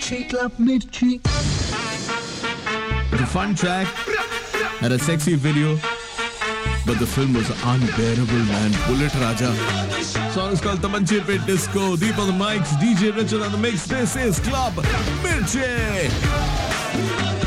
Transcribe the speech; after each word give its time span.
cheek, 0.00 0.32
love 0.32 0.58
mid 0.58 0.90
cheek. 0.90 1.20
It's 3.12 3.22
a 3.22 3.26
fun 3.26 3.54
track 3.54 3.86
and 4.82 4.92
a 4.92 4.98
sexy 4.98 5.34
video, 5.34 5.76
but 6.86 6.98
the 6.98 7.06
film 7.06 7.34
was 7.34 7.48
unbearable, 7.64 8.44
man. 8.50 8.72
Bullet 8.86 9.14
Raja. 9.14 9.52
Song 10.32 10.52
is 10.52 10.60
called 10.60 10.80
Tamanche 10.80 11.24
Pit 11.26 11.44
Disco. 11.46 11.96
Deep 11.96 12.18
on 12.18 12.26
the 12.26 12.44
mics, 12.44 12.70
DJ 12.78 13.14
Richard 13.14 13.42
on 13.42 13.52
the 13.52 13.58
mix. 13.58 13.86
This 13.86 14.16
is 14.16 14.40
Club 14.40 14.74
Mirche. 15.22 17.39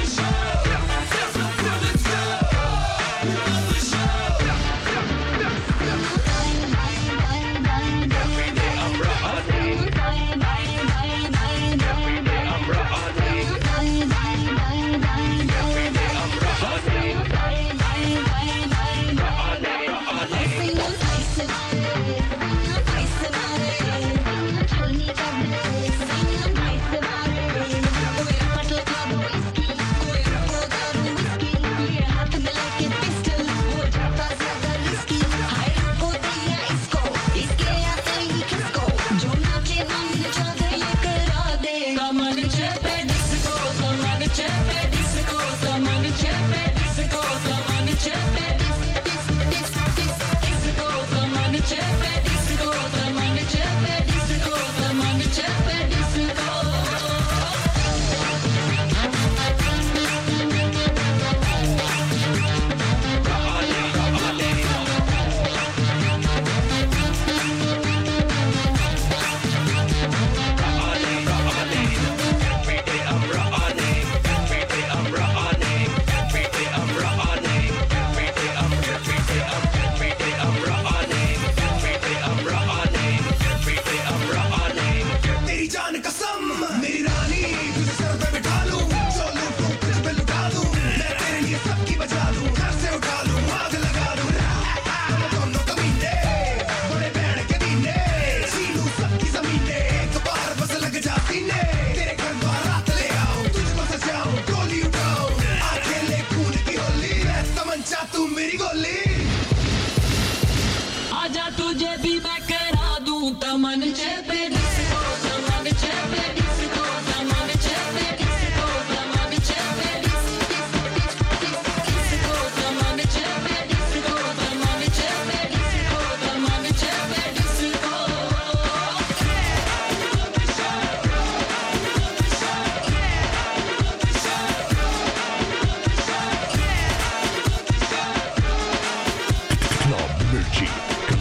even 113.83 113.95
check, 113.95 114.27
baby. 114.27 114.62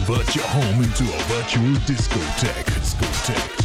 convert 0.05 0.35
your 0.35 0.45
home 0.45 0.83
into 0.83 1.03
a 1.03 1.19
virtual 1.29 1.73
discotheque. 1.85 2.65
discotheque. 2.65 3.62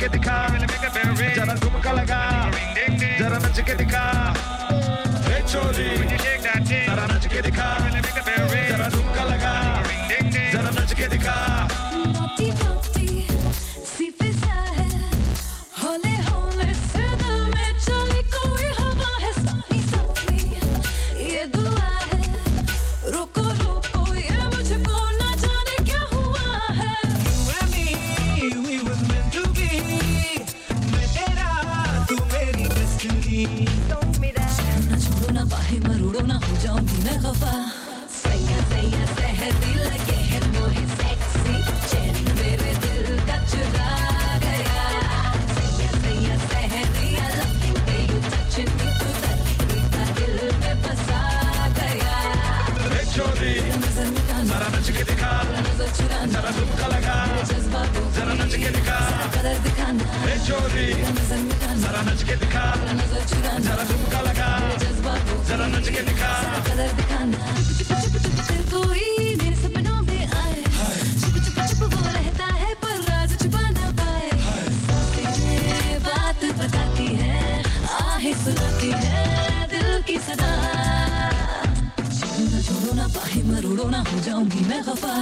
के 0.00 0.08
दिखा 0.08 0.36
जरा 1.36 1.54
झुमका 1.54 1.92
लगा। 1.92 2.50
जरा 3.18 3.38
नच 3.38 3.60
के 3.60 3.74
दिखा। 3.74 4.04
चोरी 5.50 5.88
जरा 6.86 7.06
नच 7.06 7.26
के 7.26 7.42
दिखा। 7.42 7.68
छोड़ो 35.00 35.28
ना 35.34 35.44
बाहे 35.50 35.78
मरोड़ो 35.86 36.20
ना 36.26 36.34
हो 36.44 36.56
जाऊँगी 36.62 36.96
मैं 37.04 37.16
खफा 37.22 37.52
सैया 38.10 38.58
सैया 38.70 39.04
चैन 41.90 42.16
मेरे 42.40 42.72
दिल 42.82 43.06
का 43.30 43.36
चुरा 43.52 44.09
कदर 59.40 59.58
दिखाना 59.64 60.04
मिटाना 61.42 61.74
जरा 61.82 62.00
नच 62.08 62.22
के 62.28 62.34
दिखा 62.40 62.64
जरा 63.66 63.84
झुमका 63.88 64.20
लगा 64.26 64.48
जरा 65.48 65.66
नच 65.74 65.88
के 65.94 66.02
दिखा 66.08 66.32
कदर 66.66 66.90
दिखाना 66.98 67.38
कोई 68.72 69.06
मेरे 69.40 69.56
सपनों 69.62 70.00
में 70.08 70.24
आए 70.40 70.62
चुप 71.22 71.38
चुप 71.44 71.56
चुप 71.70 71.80
वो 71.94 72.02
रहता 72.16 72.48
है 72.60 72.74
पाए 72.84 74.28
बात 76.08 76.44
बताती 76.60 77.08
है 77.22 77.40
आहें 78.02 78.34
सुनाती 78.44 78.92
है 79.06 79.24
दिल 79.72 79.90
की 80.10 80.18
सदा 80.28 80.52
छोड़ो 82.18 82.44
ना 82.52 82.60
छोड़ो 82.68 82.92
ना 83.00 83.08
बाहें 83.16 83.42
मरोड़ो 83.52 83.88
ना 83.96 84.04
हो 84.12 84.20
जाऊँगी 84.28 84.64
मैं 84.68 84.82
खफा 84.90 85.16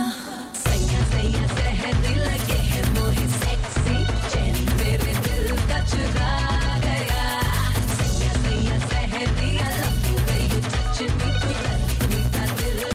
सैया 0.66 1.06
सैया 1.14 1.46
है 1.84 1.92
मेरे 2.02 2.02
दिल 2.08 2.26